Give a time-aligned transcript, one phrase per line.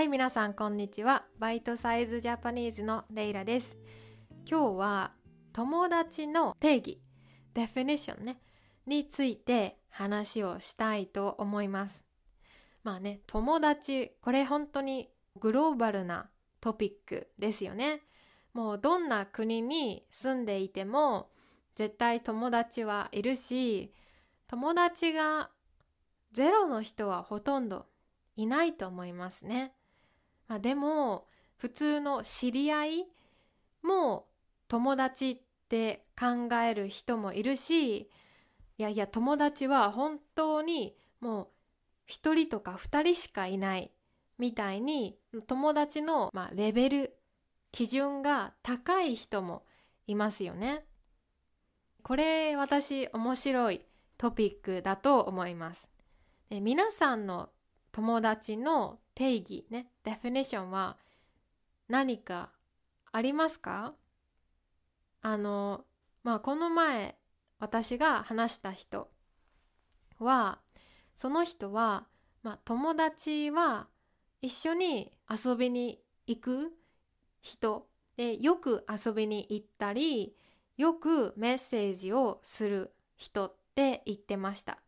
[0.00, 1.26] はい、皆さん、こんにちは。
[1.38, 3.76] バイトサイズジャパニーズのレイラです。
[4.50, 5.12] 今日は、
[5.52, 7.02] 友達の定義、
[7.54, 8.40] definition ね、
[8.86, 12.06] について話をしたいと思います。
[12.82, 16.30] まあね、友達、これ本当にグローバルな
[16.62, 18.00] トピックですよね。
[18.54, 21.28] もうどんな国に住んでいても、
[21.74, 23.92] 絶対友達はいるし、
[24.46, 25.50] 友達が
[26.32, 27.84] ゼロの人はほとんど
[28.36, 29.74] いないと思いますね。
[30.50, 31.28] まあ、でも
[31.58, 33.06] 普通の知り合い
[33.84, 34.26] も
[34.66, 35.38] 友達っ
[35.68, 38.08] て考える人もいるしい
[38.76, 41.48] やいや友達は本当にもう
[42.04, 43.92] 一人とか二人しかいない
[44.38, 45.16] みたいに
[45.46, 47.16] 友達の、まあ、レベル
[47.70, 49.62] 基準が高い人も
[50.08, 50.84] いますよね。
[52.02, 53.82] これ私面白い
[54.18, 55.88] トピックだと思います。
[56.50, 57.50] 皆さんの
[57.92, 60.96] 友達の定義ね、デフィニションは
[61.90, 62.48] 何か
[63.12, 63.92] ありますか？
[65.20, 65.84] あの、
[66.24, 67.16] まあ、この前
[67.58, 69.10] 私が話した人
[70.20, 70.60] は、
[71.14, 72.06] その人は、
[72.42, 73.88] まあ、友達は
[74.40, 76.72] 一緒に遊びに行く
[77.42, 77.86] 人
[78.16, 80.34] でよく遊びに行ったり
[80.78, 84.78] よくメッセージをする人って言ってました。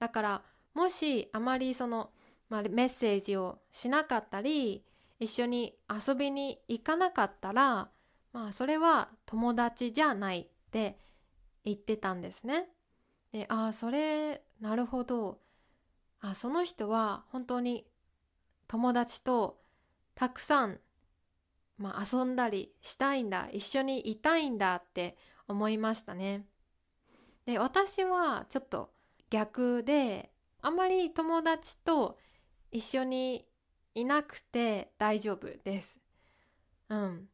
[0.00, 0.42] だから
[0.74, 2.10] もしあまりその
[2.48, 4.84] まあ、メッセージをしなかったり
[5.18, 7.88] 一緒に遊びに行かなかったら
[8.32, 10.98] まあそれは友達じゃないって
[11.64, 12.68] 言ってたんですね。
[13.32, 15.38] でああそれなるほど
[16.20, 17.86] あその人は本当に
[18.68, 19.58] 友達と
[20.14, 20.80] たくさん、
[21.78, 25.16] まあ、遊んだりしたいんだ一緒にいたいんだって
[25.48, 26.46] 思いましたね。
[27.46, 28.90] で私はちょっと
[29.30, 30.30] 逆で
[30.62, 32.18] あまり友達と
[32.70, 33.46] 一緒に
[33.94, 35.98] いなくて大丈夫です。
[36.88, 37.28] うん。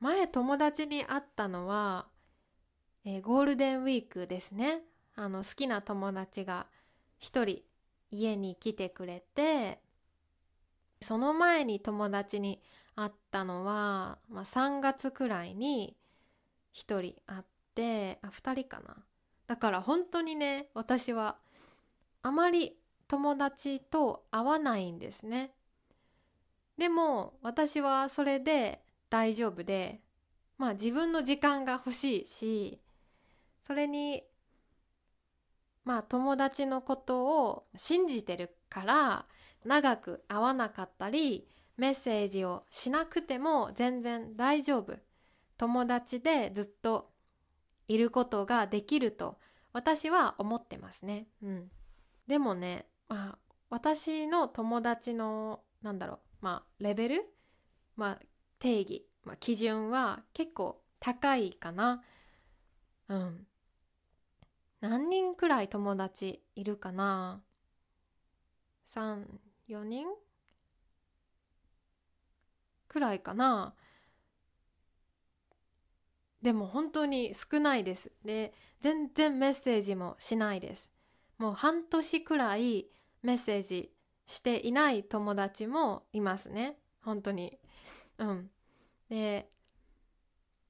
[0.00, 2.06] 前友達に会ったのは、
[3.04, 4.82] えー、ゴールデンウィークですね。
[5.16, 6.66] あの好きな友達が
[7.18, 7.62] 一人
[8.12, 9.80] 家に来てくれて、
[11.00, 12.62] その前に友達に
[12.94, 15.96] 会ったのは、まあ、3月くらいに
[16.72, 17.42] 一人会っ
[17.74, 18.96] て、あ、二人かな。
[19.48, 21.38] だから本当にね、私は
[22.22, 22.76] あまり
[23.08, 25.52] 友達と会わないんですね。
[26.76, 28.80] でも私はそれで
[29.10, 30.00] 大丈夫で、
[30.58, 32.80] まあ自分の時間が欲しいし、
[33.62, 34.22] それに、
[35.84, 39.26] まあ友達のことを信じてるから
[39.64, 44.96] 長く会わなかったり、メッセージをしなくても全然大丈夫。
[45.56, 47.10] 友達でずっと
[47.88, 49.38] いることができると
[49.72, 51.26] 私は思ってますね。
[51.42, 51.70] うん。
[52.26, 53.38] でもね、まあ、
[53.70, 57.24] 私の友達のなんだろうまあレベル、
[57.96, 58.18] まあ、
[58.58, 62.02] 定義、まあ、基準は結構高いかな。
[63.08, 63.46] うん。
[64.80, 67.42] 何人くらい友達いるかな。
[68.86, 70.06] 34人
[72.88, 73.74] くらいかな。
[76.42, 78.12] でも本当に少ないです。
[78.24, 80.90] で全然メッセージもしないです。
[81.38, 82.86] もう半年くらい
[83.28, 83.90] メッセージ
[84.24, 86.78] していない友達もいますね。
[87.02, 87.58] 本当に。
[88.16, 88.50] うん。
[89.10, 89.50] で、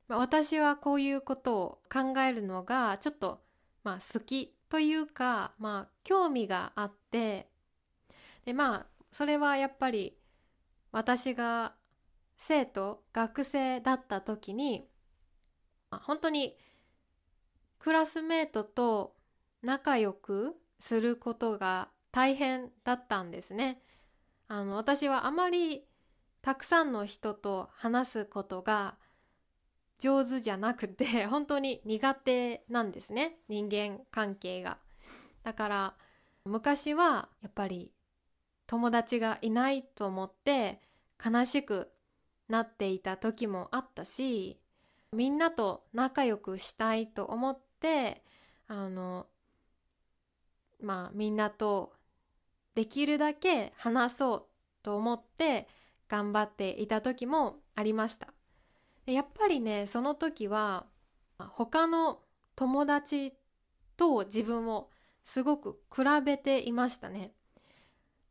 [0.08, 3.44] まあ、私はこういうことを考えるのがちょっと
[3.84, 7.48] まあ好きというかまあ興味があって。
[8.44, 10.18] でまあそれはやっぱり
[10.90, 11.74] 私が
[12.36, 14.88] 生徒学生だった時に
[15.90, 16.56] あ本当に
[17.78, 19.14] クラスメートと
[19.62, 23.80] 仲良くすることが大変だったんですね。
[24.48, 25.84] あの私はあまり
[26.42, 28.96] たくさんの人と話すことが
[30.00, 34.78] 上手じゃなくて 本当に苦手なんですね人間関係が。
[35.44, 35.96] だから
[36.44, 37.92] 昔はやっぱり
[38.66, 40.82] 友達がいないと思って
[41.24, 41.92] 悲しく
[42.48, 44.60] なっていた時もあったし
[45.12, 48.24] みんなと仲良くしたいと思って
[48.66, 49.28] あの
[50.80, 51.96] まあみんなと
[52.78, 54.44] できるだけ話そう
[54.84, 55.66] と思って
[56.06, 58.28] 頑張っていた時もありました。
[59.04, 60.86] でやっぱりねその時は
[61.40, 62.20] 他の
[62.54, 63.34] 友達
[63.96, 64.90] と自分を
[65.24, 67.32] すごく比べていましたね。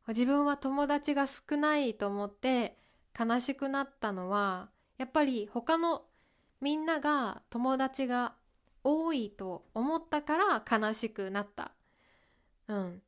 [0.07, 2.77] 自分は友達が少ないと思って
[3.19, 6.05] 悲しくなったのはやっぱり他の
[6.61, 8.35] みんなが友達が
[8.81, 11.73] 多いと思ったから悲しくなった。
[12.69, 13.01] うん。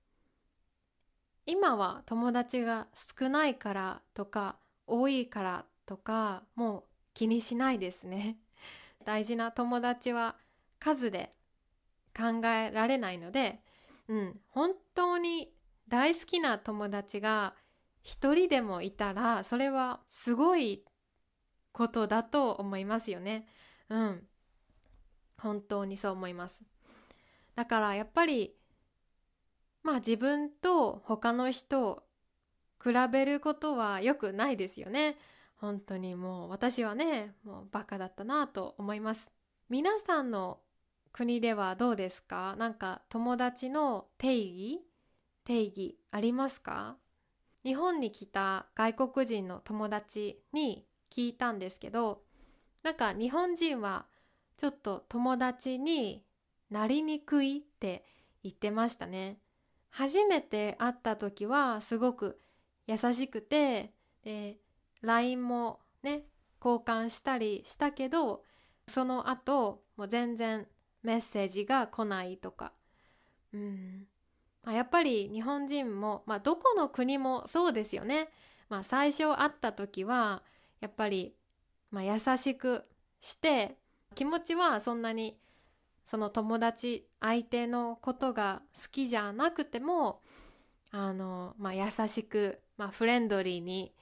[1.49, 6.83] 今は友達が少ないからとか多いからとかもう
[7.15, 8.37] 気にしないですね
[9.03, 10.35] 大事な友達は
[10.77, 11.31] 数で
[12.15, 13.63] 考えられないので、
[14.07, 15.51] うん、本当に
[15.87, 17.55] 大好きな友達が
[18.03, 20.85] 一人でもいたらそれはすごい
[21.71, 23.47] ことだと思いますよね。
[23.89, 24.27] うん。
[25.39, 26.63] 本当にそう思います。
[27.55, 28.55] だからやっぱり
[29.83, 32.03] まあ自分と他の人を
[32.83, 35.17] 比べることは良くないですよね。
[35.55, 39.33] 本当にもう私はね、もうバカだったなと思います。
[39.69, 40.59] 皆さんの
[41.11, 42.55] 国ではどうですか？
[42.57, 44.79] なんか友達の定義？
[45.43, 46.97] 定義ありますか？
[47.65, 52.21] 日本に来た外国人の友達に聞いたんですけど
[52.83, 54.05] なんか日本人は
[54.55, 56.23] ちょっと友達に
[56.69, 58.05] なりにくいって
[58.43, 59.39] 言ってましたね。
[59.89, 62.39] 初めて会った時はすごく
[62.87, 63.93] 優しくて
[64.23, 64.57] で
[65.01, 66.23] LINE もね
[66.63, 68.43] 交換したりしたけど
[68.87, 70.67] その後もう全然
[71.03, 72.73] メッセージが来ないとか
[73.53, 74.07] うん
[74.63, 78.29] まあ、やっぱり日本人も、まあ、どこの国もそうですよね。
[78.67, 80.43] まあ、最初会った時は
[80.79, 81.33] やっぱり、
[81.91, 82.83] まあ、優しく
[83.19, 83.77] して
[84.15, 85.39] 気持ちはそんなに
[86.05, 90.21] その友達相手のことが好きじゃなくても
[90.91, 93.93] あの、まあ、優しく、まあ、フレンドリーに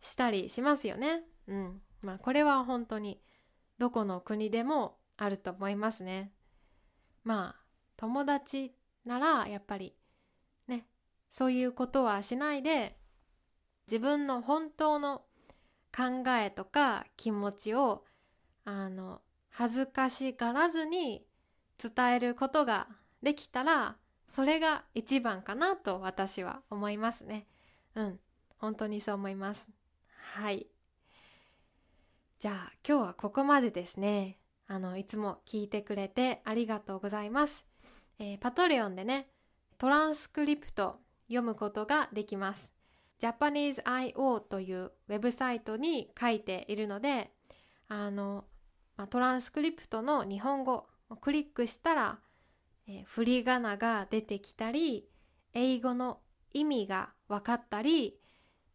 [0.00, 1.22] したりしますよね。
[1.46, 3.20] うんまあ、これは本当に
[3.78, 6.32] どこの国でもあると思いますね。
[7.24, 7.62] まあ
[7.96, 8.74] 友達
[9.04, 9.94] ならやっぱり
[10.66, 10.86] ね
[11.30, 12.96] そういうことはしないで
[13.86, 15.22] 自分の本当の
[15.94, 18.04] 考えとか気持ちを
[18.64, 19.20] あの
[19.50, 21.24] 恥ずかしがらずに
[21.82, 22.88] 伝えることが
[23.22, 23.96] できたら
[24.26, 27.46] それが一番かなと私は思いますね。
[27.94, 28.20] うん、
[28.58, 29.68] 本当にそう思います。
[30.34, 30.66] はい。
[32.38, 34.38] じゃあ今日はここまでですね。
[34.66, 37.66] あのいつも聞いてくれてありがとうございます。
[38.18, 39.28] えー、パトレオンでね、
[39.78, 42.72] トランスクリプト読むことができます。
[43.20, 47.30] Japanese.io というウェブサイトに書いているので、
[47.88, 48.44] あの、
[48.96, 50.86] まあ、トランスクリプトの日本語
[51.16, 52.18] クリックしたら、
[52.86, 55.08] えー、振り仮名が出てきたり、
[55.54, 56.20] 英語の
[56.52, 58.18] 意味が分かったり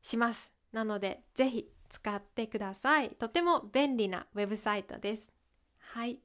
[0.01, 0.53] します。
[0.71, 3.09] なので、ぜひ使ってください。
[3.11, 5.33] とても便利なウェブサイトです。
[5.79, 6.19] はい。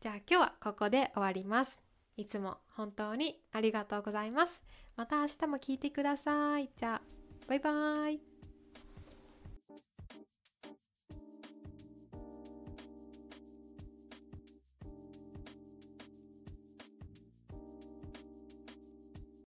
[0.00, 1.80] じゃあ今日はここで終わります。
[2.16, 4.62] いつも本当にありがとうございます。
[4.96, 6.70] また明日も聞いてください。
[6.76, 7.02] じゃあ、
[7.48, 8.20] バイバーイ。